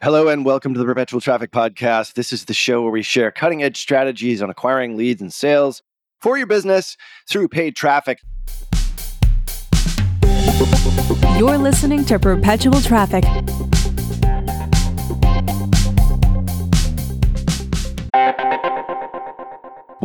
Hello 0.00 0.28
and 0.28 0.44
welcome 0.44 0.74
to 0.74 0.78
the 0.78 0.86
Perpetual 0.86 1.20
Traffic 1.20 1.50
Podcast. 1.50 2.12
This 2.12 2.32
is 2.32 2.44
the 2.44 2.54
show 2.54 2.82
where 2.82 2.92
we 2.92 3.02
share 3.02 3.32
cutting 3.32 3.64
edge 3.64 3.76
strategies 3.78 4.40
on 4.40 4.48
acquiring 4.48 4.96
leads 4.96 5.20
and 5.20 5.34
sales 5.34 5.82
for 6.20 6.38
your 6.38 6.46
business 6.46 6.96
through 7.28 7.48
paid 7.48 7.74
traffic. 7.74 8.20
You're 11.36 11.58
listening 11.58 12.04
to 12.04 12.20
Perpetual 12.20 12.80
Traffic. 12.80 13.24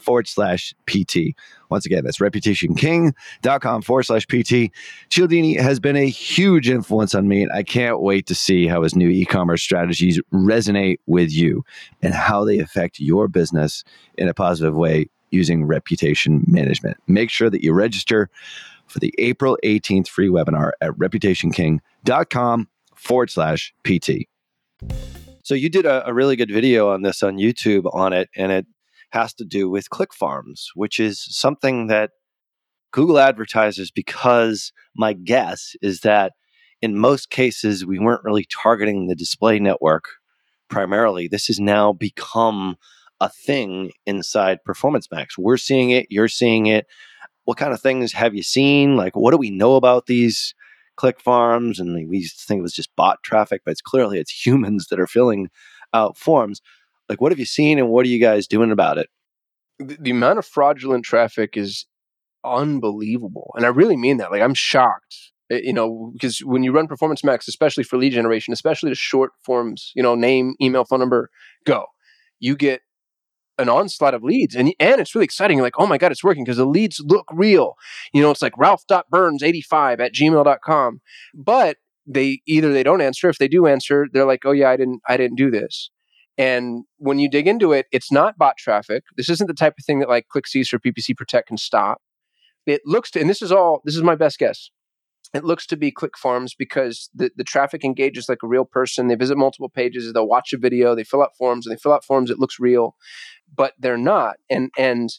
forward 0.00 0.28
slash 0.28 0.74
PT. 0.86 1.36
Once 1.70 1.86
again, 1.86 2.04
that's 2.04 2.18
reputationking.com 2.18 3.82
forward 3.82 4.02
slash 4.02 4.26
PT. 4.26 4.72
Cialdini 5.08 5.54
has 5.56 5.78
been 5.80 5.96
a 5.96 6.08
huge 6.08 6.68
influence 6.68 7.14
on 7.14 7.28
me, 7.28 7.42
and 7.42 7.52
I 7.52 7.62
can't 7.62 8.00
wait 8.00 8.26
to 8.26 8.34
see 8.34 8.66
how 8.66 8.82
his 8.82 8.96
new 8.96 9.08
e 9.08 9.24
commerce 9.24 9.62
strategies 9.62 10.20
resonate 10.32 10.98
with 11.06 11.32
you 11.32 11.64
and 12.02 12.14
how 12.14 12.44
they 12.44 12.58
affect 12.58 13.00
your 13.00 13.28
business 13.28 13.84
in 14.18 14.28
a 14.28 14.34
positive 14.34 14.74
way 14.74 15.08
using 15.30 15.64
reputation 15.64 16.44
management. 16.46 16.96
Make 17.06 17.30
sure 17.30 17.50
that 17.50 17.62
you 17.62 17.72
register 17.72 18.28
for 18.86 18.98
the 18.98 19.14
April 19.18 19.56
18th 19.64 20.08
free 20.08 20.28
webinar 20.28 20.72
at 20.80 20.90
reputationking.com 20.92 22.68
forward 22.96 23.30
slash 23.30 23.72
PT. 23.84 24.26
So 25.42 25.54
you 25.54 25.68
did 25.68 25.86
a, 25.86 26.06
a, 26.08 26.12
really 26.12 26.36
good 26.36 26.50
video 26.50 26.90
on 26.90 27.02
this 27.02 27.22
on 27.22 27.36
YouTube 27.36 27.92
on 27.94 28.12
it, 28.12 28.28
and 28.36 28.52
it 28.52 28.66
has 29.10 29.34
to 29.34 29.44
do 29.44 29.68
with 29.68 29.90
click 29.90 30.14
farms, 30.14 30.70
which 30.74 30.98
is 30.98 31.26
something 31.28 31.88
that 31.88 32.10
Google 32.92 33.18
advertises 33.18 33.90
because 33.90 34.72
my 34.96 35.12
guess 35.12 35.74
is 35.82 36.00
that 36.00 36.32
in 36.82 36.98
most 36.98 37.30
cases 37.30 37.86
we 37.86 37.98
weren't 37.98 38.24
really 38.24 38.46
targeting 38.62 39.06
the 39.06 39.14
display 39.14 39.58
network 39.58 40.04
primarily. 40.68 41.28
This 41.28 41.46
has 41.46 41.60
now 41.60 41.92
become 41.92 42.76
a 43.20 43.28
thing 43.28 43.92
inside 44.06 44.64
Performance 44.64 45.08
Max. 45.10 45.36
We're 45.36 45.58
seeing 45.58 45.90
it, 45.90 46.06
you're 46.10 46.28
seeing 46.28 46.66
it. 46.66 46.86
What 47.44 47.58
kind 47.58 47.72
of 47.72 47.80
things 47.80 48.12
have 48.12 48.34
you 48.34 48.42
seen? 48.42 48.96
Like, 48.96 49.16
what 49.16 49.32
do 49.32 49.36
we 49.36 49.50
know 49.50 49.76
about 49.76 50.06
these 50.06 50.54
click 50.96 51.20
farms? 51.20 51.78
And 51.80 52.08
we 52.08 52.26
think 52.28 52.60
it 52.60 52.62
was 52.62 52.72
just 52.72 52.94
bot 52.96 53.22
traffic, 53.22 53.62
but 53.64 53.72
it's 53.72 53.82
clearly 53.82 54.18
it's 54.18 54.30
humans 54.46 54.86
that 54.88 55.00
are 55.00 55.06
filling 55.06 55.48
out 55.92 56.16
forms. 56.16 56.60
Like, 57.10 57.20
what 57.20 57.32
have 57.32 57.38
you 57.40 57.44
seen, 57.44 57.78
and 57.78 57.90
what 57.90 58.06
are 58.06 58.08
you 58.08 58.20
guys 58.20 58.46
doing 58.46 58.70
about 58.70 58.96
it? 58.96 59.08
The, 59.78 59.98
the 60.00 60.10
amount 60.12 60.38
of 60.38 60.46
fraudulent 60.46 61.04
traffic 61.04 61.56
is 61.56 61.86
unbelievable, 62.44 63.52
and 63.56 63.66
I 63.66 63.68
really 63.68 63.96
mean 63.96 64.18
that. 64.18 64.30
Like, 64.30 64.42
I'm 64.42 64.54
shocked 64.54 65.32
eh, 65.50 65.60
you 65.64 65.72
know, 65.72 66.12
because 66.12 66.38
when 66.38 66.62
you 66.62 66.72
run 66.72 66.86
Performance 66.86 67.24
Max, 67.24 67.48
especially 67.48 67.84
for 67.84 67.98
lead 67.98 68.12
generation, 68.12 68.52
especially 68.52 68.90
the 68.90 68.94
short 68.94 69.32
forms, 69.44 69.92
you 69.94 70.02
know, 70.02 70.14
name, 70.14 70.54
email, 70.62 70.84
phone 70.84 71.00
number, 71.00 71.30
go. 71.66 71.86
You 72.38 72.56
get 72.56 72.80
an 73.60 73.68
onslaught 73.68 74.14
of 74.14 74.22
leads 74.22 74.54
and 74.54 74.72
and 74.80 75.00
it's 75.00 75.14
really 75.14 75.24
exciting 75.24 75.58
You're 75.58 75.66
like 75.66 75.78
oh 75.78 75.86
my 75.86 75.98
god 75.98 76.12
it's 76.12 76.24
working 76.24 76.44
because 76.44 76.56
the 76.56 76.64
leads 76.64 77.00
look 77.04 77.26
real 77.32 77.74
you 78.12 78.22
know 78.22 78.30
it's 78.30 78.42
like 78.42 78.56
ralph.burns85 78.56 80.00
at 80.00 80.14
gmail.com 80.14 81.00
but 81.34 81.76
they 82.06 82.40
either 82.46 82.72
they 82.72 82.82
don't 82.82 83.02
answer 83.02 83.28
if 83.28 83.38
they 83.38 83.48
do 83.48 83.66
answer 83.66 84.06
they're 84.12 84.24
like 84.24 84.44
oh 84.44 84.52
yeah 84.52 84.70
i 84.70 84.76
didn't 84.76 85.00
i 85.08 85.16
didn't 85.16 85.36
do 85.36 85.50
this 85.50 85.90
and 86.40 86.84
when 86.96 87.18
you 87.18 87.28
dig 87.28 87.46
into 87.46 87.72
it 87.72 87.86
it's 87.92 88.10
not 88.10 88.38
bot 88.38 88.56
traffic 88.56 89.04
this 89.16 89.28
isn't 89.28 89.46
the 89.46 89.54
type 89.54 89.74
of 89.78 89.84
thing 89.84 89.98
that 90.00 90.08
like 90.08 90.26
ClickCease 90.34 90.72
or 90.72 90.78
ppc 90.78 91.16
protect 91.16 91.48
can 91.48 91.56
stop 91.56 92.00
it 92.66 92.80
looks 92.84 93.10
to 93.10 93.20
and 93.20 93.28
this 93.28 93.42
is 93.42 93.52
all 93.52 93.82
this 93.84 93.96
is 93.96 94.02
my 94.02 94.14
best 94.14 94.38
guess 94.38 94.70
it 95.32 95.44
looks 95.44 95.66
to 95.68 95.76
be 95.76 95.92
click 95.92 96.18
farms 96.18 96.54
because 96.54 97.08
the, 97.14 97.30
the 97.36 97.44
traffic 97.44 97.84
engages 97.84 98.28
like 98.28 98.42
a 98.42 98.48
real 98.48 98.64
person. 98.64 99.06
They 99.06 99.14
visit 99.14 99.38
multiple 99.38 99.68
pages, 99.68 100.12
they'll 100.12 100.26
watch 100.26 100.52
a 100.52 100.58
video, 100.58 100.94
they 100.94 101.04
fill 101.04 101.22
out 101.22 101.36
forms, 101.36 101.66
and 101.66 101.72
they 101.74 101.78
fill 101.80 101.92
out 101.92 102.04
forms, 102.04 102.30
it 102.30 102.38
looks 102.38 102.58
real, 102.58 102.96
but 103.54 103.74
they're 103.78 103.96
not. 103.96 104.36
And 104.48 104.70
and 104.76 105.10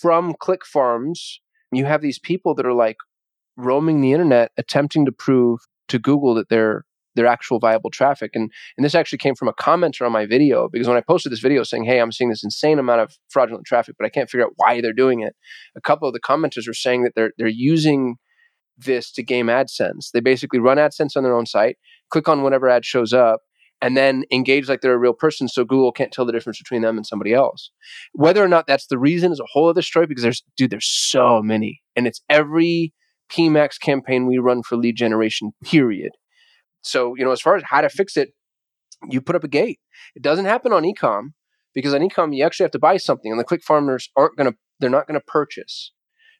from 0.00 0.34
click 0.38 0.64
farms, 0.64 1.40
you 1.72 1.86
have 1.86 2.02
these 2.02 2.18
people 2.18 2.54
that 2.54 2.66
are 2.66 2.72
like 2.72 2.98
roaming 3.56 4.00
the 4.00 4.12
internet 4.12 4.52
attempting 4.56 5.04
to 5.06 5.12
prove 5.12 5.60
to 5.88 5.98
Google 5.98 6.34
that 6.34 6.48
they're 6.48 6.84
their 7.14 7.26
actual 7.26 7.58
viable 7.58 7.90
traffic. 7.90 8.32
And 8.34 8.50
and 8.76 8.84
this 8.84 8.94
actually 8.94 9.18
came 9.18 9.34
from 9.34 9.48
a 9.48 9.52
commenter 9.52 10.06
on 10.06 10.12
my 10.12 10.26
video 10.26 10.68
because 10.72 10.88
when 10.88 10.96
I 10.96 11.02
posted 11.02 11.32
this 11.32 11.40
video 11.40 11.62
saying, 11.62 11.84
"Hey, 11.84 12.00
I'm 12.00 12.12
seeing 12.12 12.30
this 12.30 12.44
insane 12.44 12.78
amount 12.78 13.00
of 13.00 13.16
fraudulent 13.28 13.66
traffic, 13.66 13.96
but 13.98 14.06
I 14.06 14.10
can't 14.10 14.30
figure 14.30 14.46
out 14.46 14.52
why 14.56 14.80
they're 14.80 14.92
doing 14.92 15.20
it," 15.20 15.34
a 15.76 15.80
couple 15.80 16.08
of 16.08 16.14
the 16.14 16.20
commenters 16.20 16.66
were 16.66 16.74
saying 16.74 17.04
that 17.04 17.12
they're 17.14 17.32
they're 17.38 17.48
using 17.48 18.16
this 18.78 19.12
to 19.12 19.22
game 19.22 19.46
AdSense. 19.46 20.10
They 20.12 20.20
basically 20.20 20.58
run 20.58 20.78
AdSense 20.78 21.16
on 21.16 21.22
their 21.22 21.36
own 21.36 21.46
site, 21.46 21.76
click 22.10 22.28
on 22.28 22.42
whatever 22.42 22.68
ad 22.68 22.84
shows 22.84 23.12
up, 23.12 23.40
and 23.82 23.96
then 23.96 24.24
engage 24.30 24.68
like 24.68 24.80
they're 24.80 24.94
a 24.94 24.98
real 24.98 25.12
person 25.12 25.48
so 25.48 25.64
Google 25.64 25.92
can't 25.92 26.12
tell 26.12 26.24
the 26.24 26.32
difference 26.32 26.58
between 26.58 26.82
them 26.82 26.96
and 26.96 27.06
somebody 27.06 27.34
else. 27.34 27.70
Whether 28.12 28.42
or 28.42 28.48
not 28.48 28.66
that's 28.66 28.86
the 28.86 28.98
reason 28.98 29.32
is 29.32 29.40
a 29.40 29.46
whole 29.52 29.68
other 29.68 29.82
story 29.82 30.06
because 30.06 30.22
there's, 30.22 30.42
dude, 30.56 30.70
there's 30.70 30.88
so 30.88 31.42
many. 31.42 31.82
And 31.96 32.06
it's 32.06 32.22
every 32.30 32.94
PMAX 33.30 33.80
campaign 33.80 34.26
we 34.26 34.38
run 34.38 34.62
for 34.62 34.76
lead 34.76 34.96
generation, 34.96 35.52
period. 35.64 36.12
So, 36.82 37.14
you 37.16 37.24
know, 37.24 37.32
as 37.32 37.40
far 37.40 37.56
as 37.56 37.62
how 37.66 37.80
to 37.80 37.88
fix 37.88 38.16
it, 38.16 38.30
you 39.10 39.20
put 39.20 39.36
up 39.36 39.44
a 39.44 39.48
gate. 39.48 39.80
It 40.14 40.22
doesn't 40.22 40.44
happen 40.44 40.72
on 40.72 40.84
ecom 40.84 41.32
because 41.74 41.94
on 41.94 42.00
ecom 42.02 42.36
you 42.36 42.44
actually 42.44 42.64
have 42.64 42.72
to 42.72 42.78
buy 42.78 42.96
something 42.96 43.30
and 43.30 43.40
the 43.40 43.44
click 43.44 43.62
farmers 43.64 44.10
aren't 44.16 44.36
going 44.36 44.50
to, 44.50 44.58
they're 44.80 44.90
not 44.90 45.06
going 45.06 45.18
to 45.18 45.24
purchase 45.26 45.92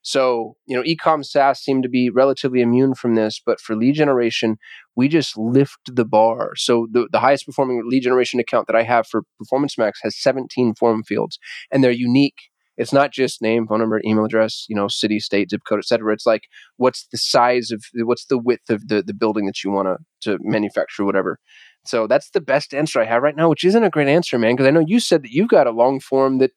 So, 0.02 0.56
you 0.66 0.76
know, 0.76 0.82
ecom 0.82 1.24
SaaS 1.24 1.60
seem 1.60 1.82
to 1.82 1.88
be 1.88 2.10
relatively 2.10 2.60
immune 2.60 2.94
from 2.94 3.14
this, 3.14 3.40
but 3.44 3.60
for 3.60 3.76
lead 3.76 3.94
generation, 3.94 4.56
we 4.96 5.08
just 5.08 5.38
lift 5.38 5.78
the 5.86 6.04
bar. 6.04 6.52
So 6.56 6.88
the, 6.92 7.08
the 7.12 7.20
highest 7.20 7.46
performing 7.46 7.82
lead 7.86 8.02
generation 8.02 8.40
account 8.40 8.66
that 8.66 8.76
I 8.76 8.82
have 8.82 9.06
for 9.06 9.22
Performance 9.38 9.78
Max 9.78 10.00
has 10.02 10.20
17 10.20 10.74
form 10.74 11.02
fields 11.04 11.38
and 11.70 11.82
they're 11.82 11.92
unique. 11.92 12.50
It's 12.82 12.92
not 12.92 13.12
just 13.12 13.40
name, 13.40 13.66
phone 13.66 13.78
number, 13.78 14.00
email 14.04 14.24
address, 14.24 14.66
you 14.68 14.74
know, 14.74 14.88
city, 14.88 15.20
state, 15.20 15.50
zip 15.50 15.62
code, 15.68 15.78
etc. 15.78 16.12
It's 16.12 16.26
like 16.26 16.48
what's 16.76 17.06
the 17.12 17.18
size 17.18 17.70
of 17.70 17.84
what's 17.94 18.26
the 18.26 18.38
width 18.38 18.70
of 18.70 18.88
the, 18.88 19.02
the 19.02 19.14
building 19.14 19.46
that 19.46 19.62
you 19.62 19.70
want 19.70 19.86
to 19.86 20.30
to 20.30 20.38
manufacture, 20.42 21.04
whatever. 21.04 21.38
So 21.86 22.06
that's 22.06 22.30
the 22.30 22.40
best 22.40 22.74
answer 22.74 23.00
I 23.00 23.04
have 23.04 23.22
right 23.22 23.36
now, 23.36 23.48
which 23.48 23.64
isn't 23.64 23.84
a 23.84 23.90
great 23.90 24.08
answer, 24.08 24.38
man, 24.38 24.54
because 24.54 24.66
I 24.66 24.70
know 24.70 24.84
you 24.86 25.00
said 25.00 25.22
that 25.22 25.30
you've 25.30 25.48
got 25.48 25.66
a 25.66 25.72
long 25.72 26.00
form 26.00 26.38
that 26.38 26.50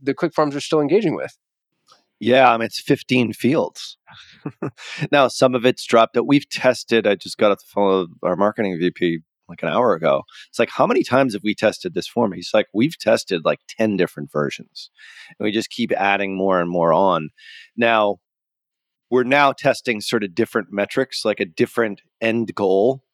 the 0.00 0.14
click 0.14 0.34
farms 0.34 0.56
are 0.56 0.60
still 0.60 0.80
engaging 0.80 1.14
with. 1.14 1.36
Yeah, 2.20 2.52
I 2.52 2.56
mean, 2.56 2.66
it's 2.66 2.80
15 2.80 3.32
fields. 3.32 3.96
now, 5.12 5.26
some 5.26 5.56
of 5.56 5.66
it's 5.66 5.84
dropped 5.84 6.14
that 6.14 6.24
we've 6.24 6.48
tested. 6.48 7.04
I 7.04 7.16
just 7.16 7.36
got 7.36 7.50
off 7.50 7.58
the 7.58 7.66
phone 7.66 8.00
with 8.00 8.10
our 8.22 8.36
marketing 8.36 8.78
VP 8.78 9.22
like 9.52 9.62
an 9.62 9.68
hour 9.68 9.94
ago. 9.94 10.22
It's 10.48 10.58
like, 10.58 10.70
how 10.70 10.86
many 10.86 11.02
times 11.02 11.34
have 11.34 11.42
we 11.44 11.54
tested 11.54 11.94
this 11.94 12.08
form? 12.08 12.32
He's 12.32 12.50
like, 12.52 12.66
we've 12.72 12.98
tested 12.98 13.44
like 13.44 13.60
10 13.68 13.96
different 13.96 14.32
versions. 14.32 14.90
And 15.38 15.44
we 15.44 15.52
just 15.52 15.70
keep 15.70 15.92
adding 15.92 16.36
more 16.36 16.60
and 16.60 16.70
more 16.70 16.92
on. 16.92 17.30
Now, 17.76 18.18
we're 19.10 19.24
now 19.24 19.52
testing 19.52 20.00
sort 20.00 20.24
of 20.24 20.34
different 20.34 20.68
metrics, 20.70 21.24
like 21.24 21.40
a 21.40 21.44
different 21.44 22.00
end 22.20 22.54
goal 22.54 23.04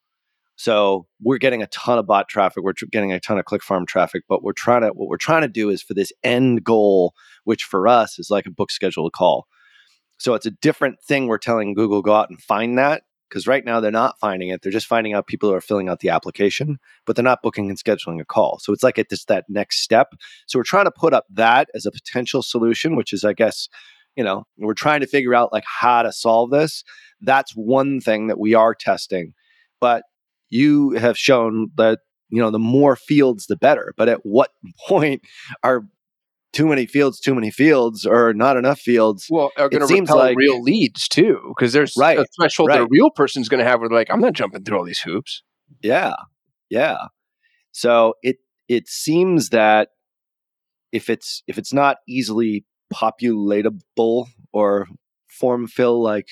so 0.58 1.06
we're 1.22 1.38
getting 1.38 1.62
a 1.62 1.68
ton 1.68 1.98
of 1.98 2.06
bot 2.08 2.28
traffic. 2.28 2.64
We're 2.64 2.72
tr- 2.72 2.86
getting 2.86 3.12
a 3.12 3.20
ton 3.20 3.38
of 3.38 3.44
click 3.44 3.62
farm 3.62 3.86
traffic, 3.86 4.24
but 4.28 4.42
we're 4.42 4.52
trying 4.52 4.82
to 4.82 4.88
what 4.88 5.08
we're 5.08 5.16
trying 5.16 5.42
to 5.42 5.48
do 5.48 5.70
is 5.70 5.82
for 5.82 5.94
this 5.94 6.12
end 6.24 6.64
goal, 6.64 7.14
which 7.44 7.62
for 7.62 7.86
us 7.86 8.18
is 8.18 8.28
like 8.28 8.44
a 8.44 8.50
book 8.50 8.72
scheduled 8.72 9.12
call. 9.12 9.46
So 10.18 10.34
it's 10.34 10.46
a 10.46 10.50
different 10.50 11.00
thing. 11.00 11.28
We're 11.28 11.38
telling 11.38 11.74
Google 11.74 12.02
go 12.02 12.12
out 12.12 12.28
and 12.28 12.42
find 12.42 12.76
that 12.76 13.04
because 13.28 13.46
right 13.46 13.64
now 13.64 13.80
they're 13.80 13.90
not 13.90 14.18
finding 14.18 14.48
it. 14.48 14.62
They're 14.62 14.72
just 14.72 14.86
finding 14.86 15.12
out 15.12 15.26
people 15.26 15.48
who 15.48 15.54
are 15.54 15.60
filling 15.60 15.88
out 15.88 16.00
the 16.00 16.10
application, 16.10 16.78
but 17.06 17.16
they're 17.16 17.22
not 17.22 17.42
booking 17.42 17.68
and 17.68 17.78
scheduling 17.78 18.20
a 18.20 18.24
call. 18.24 18.58
So 18.60 18.72
it's 18.72 18.82
like 18.82 18.98
it's 18.98 19.24
that 19.26 19.44
next 19.48 19.82
step. 19.82 20.14
So 20.46 20.58
we're 20.58 20.64
trying 20.64 20.86
to 20.86 20.90
put 20.90 21.14
up 21.14 21.26
that 21.30 21.68
as 21.74 21.86
a 21.86 21.90
potential 21.90 22.42
solution, 22.42 22.96
which 22.96 23.12
is, 23.12 23.24
I 23.24 23.32
guess, 23.32 23.68
you 24.16 24.24
know, 24.24 24.44
we're 24.56 24.74
trying 24.74 25.00
to 25.00 25.06
figure 25.06 25.34
out 25.34 25.52
like 25.52 25.64
how 25.66 26.02
to 26.02 26.12
solve 26.12 26.50
this. 26.50 26.84
That's 27.20 27.52
one 27.52 28.00
thing 28.00 28.28
that 28.28 28.38
we 28.38 28.54
are 28.54 28.74
testing. 28.74 29.34
But 29.80 30.02
you 30.50 30.90
have 30.92 31.18
shown 31.18 31.70
that 31.76 32.00
you 32.30 32.40
know 32.40 32.50
the 32.50 32.58
more 32.58 32.96
fields 32.96 33.46
the 33.46 33.56
better 33.56 33.94
but 33.96 34.08
at 34.08 34.20
what 34.22 34.50
point 34.88 35.22
are 35.62 35.82
too 36.52 36.66
many 36.66 36.86
fields 36.86 37.20
too 37.20 37.34
many 37.34 37.50
fields 37.50 38.06
or 38.06 38.32
not 38.32 38.56
enough 38.56 38.80
fields 38.80 39.26
well 39.30 39.50
are 39.56 39.68
going 39.68 39.86
to 39.86 39.94
repel 39.94 40.16
like, 40.16 40.36
real 40.36 40.62
leads 40.62 41.08
too 41.08 41.38
because 41.48 41.72
there's 41.72 41.94
right, 41.96 42.18
a 42.18 42.26
threshold 42.36 42.68
right. 42.68 42.78
that 42.78 42.84
a 42.84 42.88
real 42.90 43.10
person's 43.10 43.48
going 43.48 43.58
to 43.58 43.68
have 43.68 43.80
where 43.80 43.88
they're 43.88 43.98
like 43.98 44.10
i'm 44.10 44.20
not 44.20 44.32
jumping 44.32 44.64
through 44.64 44.78
all 44.78 44.84
these 44.84 45.00
hoops 45.00 45.42
yeah 45.82 46.14
yeah 46.70 46.98
so 47.72 48.14
it 48.22 48.36
it 48.68 48.88
seems 48.88 49.50
that 49.50 49.88
if 50.92 51.10
it's 51.10 51.42
if 51.46 51.58
it's 51.58 51.72
not 51.72 51.98
easily 52.08 52.64
populatable 52.92 54.26
or 54.52 54.86
form 55.28 55.66
fill 55.66 56.02
like 56.02 56.28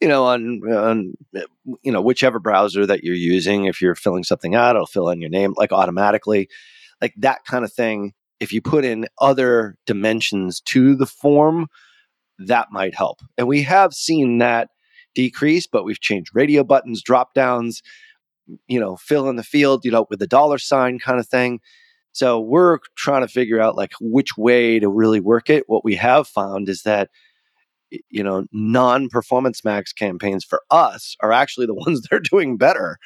you 0.00 0.08
know, 0.08 0.24
on, 0.24 0.60
on 0.72 1.12
you 1.82 1.92
know 1.92 2.00
whichever 2.00 2.38
browser 2.38 2.86
that 2.86 3.04
you're 3.04 3.14
using. 3.14 3.66
If 3.66 3.82
you're 3.82 3.94
filling 3.94 4.24
something 4.24 4.54
out, 4.54 4.74
it'll 4.74 4.86
fill 4.86 5.10
in 5.10 5.20
your 5.20 5.30
name 5.30 5.54
like 5.56 5.72
automatically, 5.72 6.48
like 7.00 7.14
that 7.18 7.44
kind 7.44 7.64
of 7.64 7.72
thing. 7.72 8.14
If 8.40 8.52
you 8.52 8.62
put 8.62 8.84
in 8.84 9.06
other 9.20 9.76
dimensions 9.86 10.60
to 10.62 10.96
the 10.96 11.06
form, 11.06 11.68
that 12.38 12.68
might 12.70 12.94
help. 12.94 13.20
And 13.36 13.46
we 13.46 13.62
have 13.62 13.92
seen 13.92 14.38
that 14.38 14.68
decrease, 15.14 15.66
but 15.66 15.84
we've 15.84 16.00
changed 16.00 16.30
radio 16.34 16.64
buttons, 16.64 17.02
drop 17.02 17.34
downs, 17.34 17.82
you 18.66 18.80
know, 18.80 18.96
fill 18.96 19.28
in 19.28 19.36
the 19.36 19.42
field, 19.42 19.84
you 19.84 19.90
know, 19.90 20.06
with 20.08 20.18
the 20.18 20.26
dollar 20.26 20.58
sign 20.58 20.98
kind 20.98 21.20
of 21.20 21.28
thing. 21.28 21.60
So 22.12 22.40
we're 22.40 22.78
trying 22.96 23.22
to 23.22 23.28
figure 23.28 23.60
out 23.60 23.76
like 23.76 23.92
which 24.00 24.36
way 24.36 24.78
to 24.78 24.88
really 24.88 25.20
work 25.20 25.48
it. 25.50 25.64
What 25.68 25.84
we 25.84 25.96
have 25.96 26.26
found 26.26 26.68
is 26.68 26.82
that 26.82 27.10
you 28.08 28.22
know 28.22 28.44
non-performance 28.52 29.64
max 29.64 29.92
campaigns 29.92 30.44
for 30.44 30.62
us 30.70 31.16
are 31.20 31.32
actually 31.32 31.66
the 31.66 31.74
ones 31.86 32.02
that 32.02 32.12
are 32.14 32.20
doing 32.20 32.56
better 32.56 32.98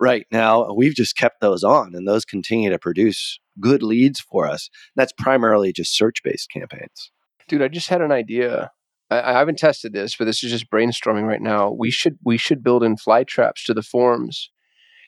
right 0.00 0.26
now 0.32 0.72
we've 0.72 0.94
just 0.94 1.16
kept 1.16 1.40
those 1.40 1.62
on 1.62 1.94
and 1.94 2.06
those 2.08 2.24
continue 2.24 2.70
to 2.70 2.78
produce 2.78 3.38
good 3.60 3.82
leads 3.82 4.20
for 4.20 4.46
us 4.46 4.68
that's 4.96 5.12
primarily 5.18 5.72
just 5.72 5.96
search-based 5.96 6.50
campaigns. 6.50 7.10
Dude 7.48 7.62
i 7.62 7.68
just 7.68 7.88
had 7.88 8.00
an 8.00 8.12
idea. 8.12 8.70
I, 9.10 9.20
I 9.20 9.32
haven't 9.32 9.58
tested 9.58 9.92
this 9.92 10.16
but 10.16 10.24
this 10.24 10.42
is 10.42 10.50
just 10.50 10.70
brainstorming 10.70 11.26
right 11.26 11.42
now. 11.42 11.70
We 11.70 11.90
should 11.90 12.18
we 12.24 12.36
should 12.38 12.62
build 12.62 12.82
in 12.82 12.96
fly 12.96 13.24
traps 13.24 13.64
to 13.64 13.74
the 13.74 13.82
forms. 13.82 14.50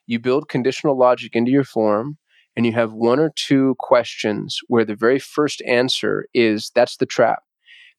You 0.07 0.19
build 0.19 0.49
conditional 0.49 0.99
logic 0.99 1.35
into 1.35 1.51
your 1.51 1.65
form 1.65 2.19
and 2.57 2.65
you 2.65 2.73
have 2.73 2.93
one 2.93 3.21
or 3.21 3.33
two 3.37 3.75
questions 3.79 4.59
where 4.69 4.85
the 4.85 4.97
very 4.97 5.19
first 5.19 5.63
answer 5.67 6.27
is 6.33 6.71
that's 6.75 6.97
the 6.97 7.07
trap. 7.07 7.41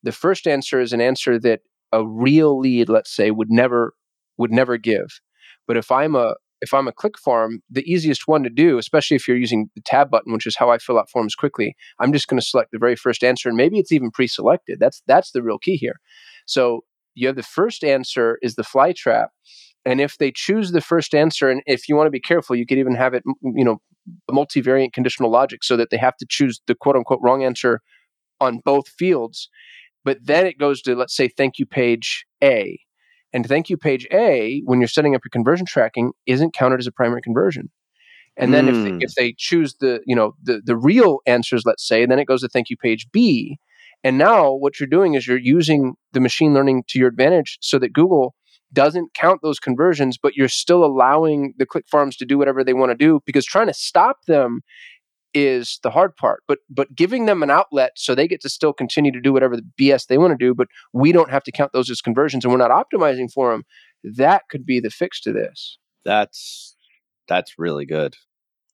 The 0.03 0.11
first 0.11 0.47
answer 0.47 0.79
is 0.79 0.93
an 0.93 1.01
answer 1.01 1.39
that 1.39 1.61
a 1.91 2.05
real 2.05 2.59
lead, 2.59 2.89
let's 2.89 3.15
say, 3.15 3.31
would 3.31 3.51
never 3.51 3.93
would 4.37 4.51
never 4.51 4.77
give. 4.77 5.19
But 5.67 5.77
if 5.77 5.91
I'm 5.91 6.15
a 6.15 6.35
if 6.61 6.73
I'm 6.73 6.87
a 6.87 6.91
click 6.91 7.17
farm, 7.17 7.61
the 7.69 7.89
easiest 7.89 8.27
one 8.27 8.43
to 8.43 8.49
do, 8.49 8.77
especially 8.77 9.15
if 9.15 9.27
you're 9.27 9.37
using 9.37 9.69
the 9.75 9.81
tab 9.81 10.09
button, 10.09 10.33
which 10.33 10.47
is 10.47 10.55
how 10.57 10.69
I 10.69 10.77
fill 10.77 10.99
out 10.99 11.09
forms 11.09 11.35
quickly, 11.35 11.75
I'm 11.99 12.13
just 12.13 12.27
going 12.27 12.39
to 12.39 12.45
select 12.45 12.71
the 12.71 12.79
very 12.79 12.95
first 12.95 13.23
answer, 13.23 13.49
and 13.49 13.57
maybe 13.57 13.79
it's 13.79 13.91
even 13.91 14.11
pre-selected. 14.11 14.79
That's 14.79 15.01
that's 15.07 15.31
the 15.31 15.43
real 15.43 15.59
key 15.59 15.75
here. 15.75 15.95
So 16.45 16.81
you 17.15 17.27
have 17.27 17.35
the 17.35 17.43
first 17.43 17.83
answer 17.83 18.37
is 18.41 18.55
the 18.55 18.63
fly 18.63 18.93
trap, 18.93 19.29
and 19.85 20.01
if 20.01 20.17
they 20.17 20.31
choose 20.31 20.71
the 20.71 20.81
first 20.81 21.13
answer, 21.13 21.49
and 21.49 21.61
if 21.65 21.87
you 21.87 21.95
want 21.95 22.07
to 22.07 22.11
be 22.11 22.19
careful, 22.19 22.55
you 22.55 22.65
could 22.65 22.77
even 22.77 22.95
have 22.95 23.13
it, 23.13 23.23
you 23.43 23.63
know, 23.63 23.81
multivariate 24.29 24.93
conditional 24.93 25.31
logic, 25.31 25.63
so 25.63 25.77
that 25.77 25.89
they 25.89 25.97
have 25.97 26.17
to 26.17 26.25
choose 26.29 26.61
the 26.67 26.75
quote 26.75 26.95
unquote 26.95 27.19
wrong 27.21 27.43
answer 27.43 27.81
on 28.39 28.59
both 28.63 28.87
fields 28.87 29.49
but 30.07 30.19
then 30.23 30.45
it 30.47 30.57
goes 30.57 30.81
to, 30.83 30.95
let's 30.95 31.13
say, 31.13 31.27
thank 31.27 31.59
you 31.59 31.65
page 31.65 32.25
A. 32.41 32.79
And 33.33 33.45
thank 33.45 33.69
you 33.69 33.77
page 33.77 34.07
A, 34.11 34.61
when 34.65 34.79
you're 34.79 34.87
setting 34.87 35.15
up 35.15 35.21
your 35.23 35.29
conversion 35.29 35.65
tracking, 35.65 36.11
isn't 36.25 36.53
counted 36.53 36.79
as 36.79 36.87
a 36.87 36.91
primary 36.91 37.21
conversion. 37.21 37.69
And 38.37 38.53
then 38.53 38.67
mm. 38.67 38.69
if, 38.69 38.83
they, 38.83 38.89
hmm. 38.91 38.97
if 39.01 39.15
they 39.15 39.33
choose 39.35 39.75
the, 39.79 40.01
you 40.05 40.15
know, 40.15 40.35
the, 40.43 40.61
the 40.63 40.77
real 40.77 41.19
answers, 41.25 41.63
let's 41.65 41.85
say, 41.85 42.05
then 42.05 42.19
it 42.19 42.25
goes 42.25 42.41
to 42.41 42.47
thank 42.47 42.69
you 42.69 42.77
page 42.77 43.07
B. 43.11 43.57
And 44.03 44.19
now 44.19 44.53
what 44.53 44.79
you're 44.79 44.87
doing 44.87 45.15
is 45.15 45.25
you're 45.25 45.39
using 45.39 45.95
the 46.13 46.19
machine 46.19 46.53
learning 46.53 46.83
to 46.89 46.99
your 46.99 47.07
advantage 47.07 47.57
so 47.61 47.79
that 47.79 47.93
Google 47.93 48.35
doesn't 48.73 49.13
count 49.15 49.41
those 49.41 49.59
conversions, 49.59 50.17
but 50.21 50.35
you're 50.35 50.49
still 50.49 50.85
allowing 50.85 51.53
the 51.57 51.65
click 51.65 51.85
farms 51.89 52.15
to 52.17 52.25
do 52.25 52.37
whatever 52.37 52.63
they 52.63 52.73
want 52.73 52.91
to 52.91 52.95
do 52.95 53.21
because 53.25 53.45
trying 53.45 53.67
to 53.67 53.73
stop 53.73 54.17
them 54.27 54.61
is 55.37 55.79
the 55.83 55.91
hard 55.91 56.15
part. 56.15 56.41
But 56.47 56.59
but 56.69 56.95
giving 56.95 57.27
them 57.27 57.43
an 57.43 57.51
outlet 57.51 57.91
so 57.95 58.15
they 58.15 58.27
get 58.27 58.41
to 58.41 58.49
still 58.49 58.73
continue 58.73 59.11
to 59.11 59.21
do 59.21 59.31
whatever 59.31 59.55
the 59.55 59.65
BS 59.79 60.07
they 60.07 60.17
want 60.17 60.31
to 60.31 60.45
do, 60.45 60.55
but 60.55 60.67
we 60.93 61.11
don't 61.11 61.29
have 61.29 61.43
to 61.43 61.51
count 61.51 61.73
those 61.73 61.91
as 61.91 62.01
conversions 62.01 62.43
and 62.43 62.51
we're 62.51 62.57
not 62.57 62.71
optimizing 62.71 63.31
for 63.31 63.51
them. 63.51 63.63
That 64.03 64.43
could 64.49 64.65
be 64.65 64.79
the 64.79 64.89
fix 64.89 65.21
to 65.21 65.31
this. 65.31 65.77
That's 66.03 66.75
that's 67.27 67.59
really 67.59 67.85
good. 67.85 68.15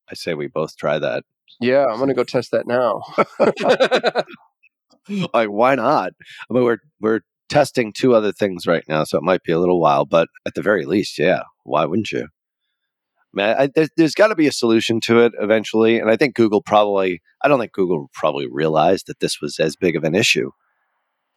I 0.10 0.16
say 0.16 0.34
we 0.34 0.48
both 0.48 0.78
try 0.78 1.00
that. 1.00 1.26
Yeah, 1.60 1.86
I'm 1.86 2.00
gonna 2.00 2.14
go 2.14 2.24
test 2.24 2.52
that 2.52 2.66
now. 2.66 3.04
like, 5.34 5.50
why 5.50 5.76
not? 5.76 6.14
I 6.50 6.54
mean, 6.54 6.64
we're 6.64 6.78
we're 7.02 7.22
testing 7.50 7.92
two 7.92 8.16
other 8.16 8.32
things 8.32 8.66
right 8.66 8.86
now, 8.88 9.04
so 9.04 9.18
it 9.18 9.24
might 9.24 9.44
be 9.44 9.52
a 9.52 9.60
little 9.60 9.82
while, 9.82 10.06
but 10.06 10.30
at 10.46 10.54
the 10.56 10.62
very 10.62 10.86
least, 10.86 11.20
yeah, 11.20 11.42
why 11.64 11.86
wouldn't 11.86 12.12
you? 12.12 12.28
Man, 13.34 13.56
I, 13.58 13.70
there's, 13.74 13.90
there's 13.98 14.16
got 14.16 14.28
to 14.28 14.36
be 14.36 14.48
a 14.48 14.52
solution 14.52 15.00
to 15.02 15.20
it 15.20 15.34
eventually. 15.40 16.00
And 16.00 16.10
I 16.10 16.16
think 16.16 16.36
Google 16.36 16.62
probably, 16.62 17.22
I 17.44 17.48
don't 17.48 17.60
think 17.60 17.74
Google 17.74 18.10
probably 18.14 18.48
realized 18.50 19.08
that 19.08 19.20
this 19.20 19.42
was 19.42 19.60
as 19.60 19.76
big 19.76 19.96
of 19.96 20.04
an 20.04 20.16
issue. 20.16 20.52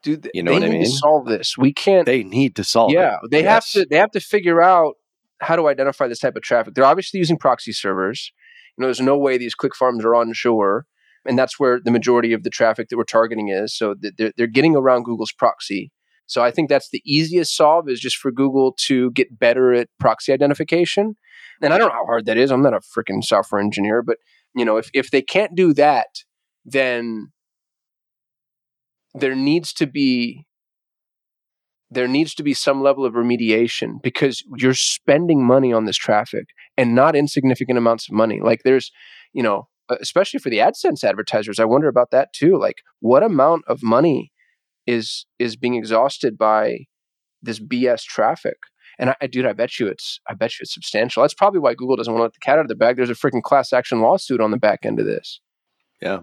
Dude, 0.02 0.30
you 0.34 0.42
know 0.42 0.52
what 0.52 0.62
I 0.62 0.68
mean? 0.68 0.86
solve 0.86 1.26
this. 1.26 1.56
We 1.58 1.72
can't. 1.72 2.06
They 2.06 2.22
need 2.22 2.54
to 2.56 2.64
solve. 2.64 2.92
Yeah, 2.92 3.16
it. 3.22 3.30
they 3.30 3.42
yes. 3.42 3.74
have 3.74 3.82
to. 3.82 3.88
They 3.90 3.96
have 3.96 4.10
to 4.12 4.20
figure 4.20 4.62
out 4.62 4.94
how 5.40 5.56
to 5.56 5.68
identify 5.68 6.06
this 6.06 6.20
type 6.20 6.36
of 6.36 6.42
traffic. 6.42 6.74
They're 6.74 6.84
obviously 6.84 7.18
using 7.18 7.38
proxy 7.38 7.72
servers. 7.72 8.30
You 8.76 8.82
know, 8.82 8.86
there's 8.86 9.00
no 9.00 9.18
way 9.18 9.38
these 9.38 9.54
click 9.54 9.74
farms 9.74 10.04
are 10.04 10.14
onshore, 10.14 10.86
and 11.24 11.38
that's 11.38 11.58
where 11.58 11.80
the 11.82 11.90
majority 11.90 12.32
of 12.32 12.42
the 12.42 12.50
traffic 12.50 12.88
that 12.88 12.96
we're 12.96 13.04
targeting 13.04 13.48
is. 13.48 13.76
So 13.76 13.96
they're, 14.16 14.32
they're 14.36 14.46
getting 14.46 14.76
around 14.76 15.04
Google's 15.04 15.32
proxy. 15.32 15.90
So 16.26 16.42
I 16.42 16.50
think 16.50 16.68
that's 16.68 16.90
the 16.90 17.02
easiest 17.06 17.56
solve 17.56 17.88
is 17.88 18.00
just 18.00 18.16
for 18.16 18.32
Google 18.32 18.74
to 18.86 19.10
get 19.12 19.38
better 19.38 19.72
at 19.72 19.88
proxy 19.98 20.32
identification 20.32 21.14
and 21.62 21.72
I 21.72 21.78
don't 21.78 21.88
know 21.88 21.94
how 21.94 22.06
hard 22.06 22.26
that 22.26 22.36
is. 22.36 22.50
I'm 22.50 22.62
not 22.62 22.74
a 22.74 22.80
freaking 22.80 23.22
software 23.22 23.60
engineer, 23.60 24.02
but 24.02 24.18
you 24.54 24.64
know, 24.64 24.76
if 24.76 24.90
if 24.92 25.10
they 25.10 25.22
can't 25.22 25.54
do 25.54 25.72
that, 25.74 26.08
then 26.64 27.32
there 29.14 29.34
needs 29.34 29.72
to 29.74 29.86
be 29.86 30.46
there 31.90 32.08
needs 32.08 32.34
to 32.34 32.42
be 32.42 32.52
some 32.52 32.82
level 32.82 33.04
of 33.04 33.14
remediation 33.14 34.02
because 34.02 34.42
you're 34.56 34.74
spending 34.74 35.46
money 35.46 35.72
on 35.72 35.84
this 35.84 35.96
traffic 35.96 36.48
and 36.76 36.94
not 36.94 37.14
insignificant 37.14 37.78
amounts 37.78 38.08
of 38.08 38.14
money. 38.14 38.40
Like 38.42 38.62
there's, 38.64 38.90
you 39.32 39.42
know, 39.42 39.68
especially 40.00 40.40
for 40.40 40.50
the 40.50 40.58
AdSense 40.58 41.04
advertisers, 41.04 41.60
I 41.60 41.64
wonder 41.64 41.86
about 41.86 42.10
that 42.10 42.32
too. 42.32 42.58
Like 42.58 42.78
what 42.98 43.22
amount 43.22 43.62
of 43.68 43.84
money 43.84 44.32
is 44.86 45.26
is 45.38 45.56
being 45.56 45.74
exhausted 45.74 46.38
by 46.38 46.86
this 47.42 47.60
BS 47.60 48.02
traffic. 48.02 48.56
And 48.98 49.14
I, 49.20 49.26
dude, 49.26 49.46
I 49.46 49.52
bet 49.52 49.78
you 49.78 49.88
it's 49.88 50.20
I 50.28 50.34
bet 50.34 50.52
you 50.52 50.58
it's 50.62 50.72
substantial. 50.72 51.22
That's 51.22 51.34
probably 51.34 51.60
why 51.60 51.74
Google 51.74 51.96
doesn't 51.96 52.12
want 52.12 52.20
to 52.20 52.24
let 52.24 52.32
the 52.32 52.40
cat 52.40 52.58
out 52.58 52.64
of 52.64 52.68
the 52.68 52.74
bag. 52.74 52.96
There's 52.96 53.10
a 53.10 53.14
freaking 53.14 53.42
class 53.42 53.72
action 53.72 54.00
lawsuit 54.00 54.40
on 54.40 54.50
the 54.50 54.56
back 54.56 54.80
end 54.84 54.98
of 54.98 55.06
this. 55.06 55.40
Yeah. 56.00 56.20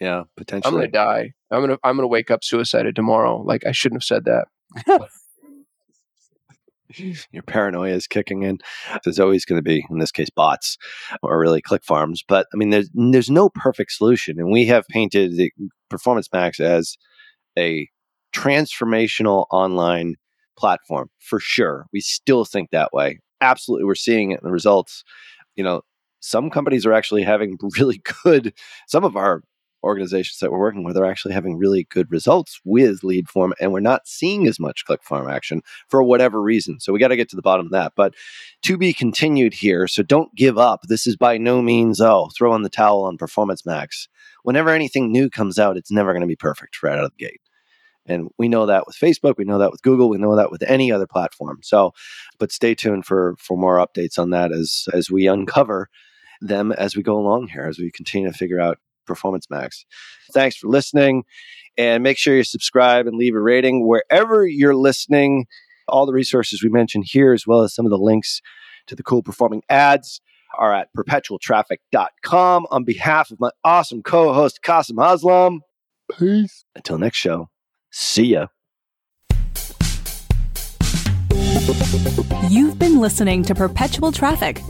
Yeah, 0.00 0.24
potentially. 0.36 0.72
I'm 0.72 0.78
gonna 0.78 0.90
die. 0.90 1.32
I'm 1.50 1.60
gonna 1.60 1.78
I'm 1.82 1.96
gonna 1.96 2.08
wake 2.08 2.30
up 2.30 2.44
suicided 2.44 2.94
tomorrow. 2.94 3.42
Like 3.42 3.66
I 3.66 3.72
shouldn't 3.72 4.02
have 4.02 4.06
said 4.06 4.24
that. 4.26 5.08
Your 7.32 7.42
paranoia 7.42 7.94
is 7.94 8.06
kicking 8.06 8.44
in. 8.44 8.58
There's 9.04 9.20
always 9.20 9.44
going 9.44 9.58
to 9.58 9.62
be, 9.62 9.84
in 9.90 9.98
this 9.98 10.10
case, 10.10 10.30
bots 10.30 10.78
or 11.22 11.38
really 11.38 11.60
click 11.60 11.84
farms. 11.84 12.24
But 12.26 12.46
I 12.54 12.56
mean, 12.56 12.70
there's 12.70 12.88
there's 12.94 13.28
no 13.30 13.50
perfect 13.50 13.92
solution, 13.92 14.38
and 14.38 14.50
we 14.50 14.66
have 14.66 14.86
painted 14.88 15.36
the 15.36 15.52
Performance 15.90 16.28
Max 16.32 16.60
as 16.60 16.96
a 17.58 17.88
transformational 18.34 19.46
online 19.50 20.16
platform 20.56 21.10
for 21.18 21.40
sure. 21.40 21.86
We 21.92 22.00
still 22.00 22.44
think 22.44 22.70
that 22.70 22.92
way. 22.92 23.20
Absolutely, 23.40 23.84
we're 23.84 23.94
seeing 23.94 24.32
it 24.32 24.40
in 24.40 24.44
the 24.44 24.52
results. 24.52 25.04
You 25.56 25.64
know, 25.64 25.82
some 26.20 26.50
companies 26.50 26.84
are 26.84 26.92
actually 26.92 27.22
having 27.22 27.58
really 27.78 28.02
good. 28.24 28.52
Some 28.86 29.04
of 29.04 29.16
our 29.16 29.42
organizations 29.84 30.38
that 30.38 30.50
we're 30.50 30.58
working 30.58 30.82
with 30.82 30.96
are 30.96 31.04
actually 31.04 31.34
having 31.34 31.56
really 31.56 31.84
good 31.84 32.10
results 32.10 32.60
with 32.64 33.04
lead 33.04 33.28
form 33.28 33.54
and 33.60 33.72
we're 33.72 33.80
not 33.80 34.06
seeing 34.06 34.48
as 34.48 34.58
much 34.58 34.84
click 34.84 35.02
farm 35.02 35.28
action 35.28 35.62
for 35.88 36.02
whatever 36.02 36.42
reason 36.42 36.80
so 36.80 36.92
we 36.92 36.98
got 36.98 37.08
to 37.08 37.16
get 37.16 37.28
to 37.28 37.36
the 37.36 37.42
bottom 37.42 37.66
of 37.66 37.72
that 37.72 37.92
but 37.94 38.14
to 38.62 38.76
be 38.76 38.92
continued 38.92 39.54
here 39.54 39.86
so 39.86 40.02
don't 40.02 40.34
give 40.34 40.58
up 40.58 40.82
this 40.88 41.06
is 41.06 41.16
by 41.16 41.38
no 41.38 41.62
means 41.62 42.00
oh 42.00 42.28
throw 42.36 42.54
in 42.54 42.62
the 42.62 42.68
towel 42.68 43.04
on 43.04 43.16
performance 43.16 43.64
max 43.64 44.08
whenever 44.42 44.70
anything 44.70 45.12
new 45.12 45.30
comes 45.30 45.58
out 45.58 45.76
it's 45.76 45.92
never 45.92 46.12
going 46.12 46.22
to 46.22 46.26
be 46.26 46.36
perfect 46.36 46.82
right 46.82 46.98
out 46.98 47.04
of 47.04 47.12
the 47.16 47.24
gate 47.24 47.40
and 48.08 48.28
we 48.38 48.48
know 48.48 48.66
that 48.66 48.86
with 48.86 48.96
facebook 48.96 49.34
we 49.38 49.44
know 49.44 49.58
that 49.58 49.70
with 49.70 49.82
google 49.82 50.08
we 50.08 50.18
know 50.18 50.34
that 50.36 50.50
with 50.50 50.62
any 50.62 50.90
other 50.90 51.06
platform 51.06 51.58
so 51.62 51.92
but 52.38 52.52
stay 52.52 52.74
tuned 52.74 53.04
for 53.04 53.36
for 53.38 53.56
more 53.56 53.76
updates 53.76 54.18
on 54.18 54.30
that 54.30 54.52
as 54.52 54.86
as 54.92 55.10
we 55.10 55.26
uncover 55.26 55.88
them 56.40 56.72
as 56.72 56.96
we 56.96 57.02
go 57.02 57.18
along 57.18 57.48
here 57.48 57.64
as 57.64 57.78
we 57.78 57.90
continue 57.90 58.30
to 58.30 58.36
figure 58.36 58.60
out 58.60 58.78
Performance 59.08 59.50
Max. 59.50 59.84
Thanks 60.32 60.56
for 60.56 60.68
listening. 60.68 61.24
And 61.76 62.04
make 62.04 62.18
sure 62.18 62.36
you 62.36 62.44
subscribe 62.44 63.08
and 63.08 63.16
leave 63.16 63.34
a 63.34 63.40
rating 63.40 63.88
wherever 63.88 64.46
you're 64.46 64.76
listening. 64.76 65.46
All 65.88 66.06
the 66.06 66.12
resources 66.12 66.62
we 66.62 66.68
mentioned 66.68 67.04
here, 67.08 67.32
as 67.32 67.46
well 67.46 67.62
as 67.62 67.74
some 67.74 67.86
of 67.86 67.90
the 67.90 67.98
links 67.98 68.40
to 68.86 68.94
the 68.94 69.02
cool 69.02 69.22
performing 69.22 69.62
ads, 69.68 70.20
are 70.58 70.74
at 70.74 70.88
perpetualtraffic.com. 70.96 72.66
On 72.70 72.84
behalf 72.84 73.30
of 73.30 73.40
my 73.40 73.50
awesome 73.64 74.02
co 74.02 74.32
host, 74.32 74.60
Kasim 74.62 74.96
Aslam, 74.96 75.60
peace. 76.18 76.64
Until 76.76 76.98
next 76.98 77.16
show, 77.16 77.48
see 77.90 78.34
ya. 78.34 78.46
You've 82.48 82.78
been 82.78 83.00
listening 83.00 83.42
to 83.44 83.54
Perpetual 83.54 84.12
Traffic. 84.12 84.60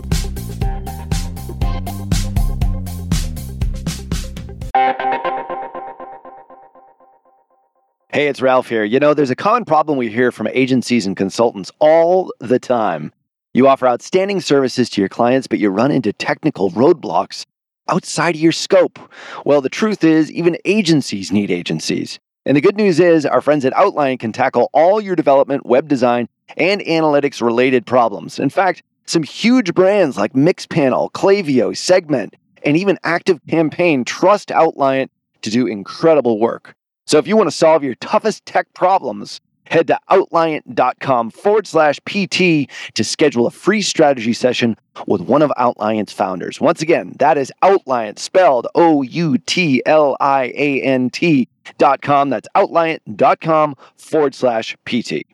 Hey, 8.11 8.27
it's 8.27 8.43
Ralph 8.43 8.69
here. 8.69 8.83
You 8.83 8.99
know, 8.99 9.15
there's 9.15 9.31
a 9.31 9.37
common 9.37 9.65
problem 9.65 9.97
we 9.97 10.09
hear 10.09 10.33
from 10.33 10.49
agencies 10.49 11.07
and 11.07 11.17
consultants 11.17 11.71
all 11.79 12.33
the 12.41 12.59
time. 12.59 13.13
You 13.55 13.69
offer 13.69 13.87
outstanding 13.87 14.41
services 14.41 14.91
to 14.91 15.01
your 15.01 15.09
clients, 15.09 15.47
but 15.47 15.59
you 15.59 15.71
run 15.71 15.91
into 15.93 16.13
technical 16.13 16.71
roadblocks 16.73 17.47
outside 17.89 18.35
of 18.35 18.41
your 18.41 18.51
scope. 18.51 18.99
Well, 19.45 19.61
the 19.61 19.69
truth 19.69 20.03
is, 20.03 20.33
even 20.33 20.57
agencies 20.65 21.31
need 21.31 21.51
agencies. 21.51 22.19
And 22.47 22.57
the 22.57 22.61
good 22.61 22.77
news 22.77 22.99
is, 22.99 23.27
our 23.27 23.41
friends 23.41 23.65
at 23.65 23.75
Outliant 23.75 24.21
can 24.21 24.33
tackle 24.33 24.71
all 24.73 25.01
your 25.01 25.17
development, 25.17 25.67
web 25.67 25.89
design, 25.89 26.29
and 26.57 26.81
analytics 26.83 27.43
related 27.43 27.85
problems. 27.85 28.39
In 28.39 28.49
fact, 28.49 28.83
some 29.07 29.23
huge 29.23 29.75
brands 29.75 30.17
like 30.17 30.33
Mixpanel, 30.33 31.11
Klaviyo, 31.13 31.77
Segment, 31.77 32.35
and 32.65 32.77
even 32.77 32.99
Active 33.05 33.41
Campaign 33.49 34.05
trust 34.05 34.49
Outliant 34.49 35.09
to 35.43 35.51
do 35.51 35.67
incredible 35.67 36.39
work. 36.39 36.75
So 37.07 37.19
if 37.19 37.27
you 37.27 37.37
want 37.37 37.49
to 37.49 37.57
solve 37.57 37.83
your 37.83 37.95
toughest 37.97 38.45
tech 38.45 38.73
problems, 38.75 39.41
head 39.65 39.87
to 39.87 39.99
outliant.com 40.11 41.31
forward 41.31 41.67
slash 41.67 41.99
PT 42.01 42.71
to 42.95 43.05
schedule 43.05 43.47
a 43.47 43.51
free 43.51 43.83
strategy 43.83 44.33
session 44.33 44.77
with 45.07 45.23
one 45.23 45.43
of 45.43 45.53
Outliant's 45.57 46.13
founders. 46.13 46.61
Once 46.61 46.83
again, 46.83 47.15
that 47.19 47.39
is 47.39 47.53
Outliant, 47.63 48.19
spelled 48.19 48.67
O 48.75 49.03
U 49.03 49.39
T 49.39 49.83
L 49.87 50.17
I 50.21 50.53
A 50.55 50.83
N 50.83 51.11
T 51.11 51.49
dot 51.77 52.01
com. 52.03 52.31
That's 52.31 52.49
outliant.com 52.57 53.77
forward 53.97 54.35
slash 54.35 54.77
PT. 54.87 55.25